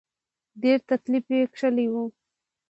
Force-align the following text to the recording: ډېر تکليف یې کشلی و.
ډېر 0.61 0.77
تکليف 0.89 1.25
یې 1.35 1.41
کشلی 1.53 1.87
و. 1.91 1.95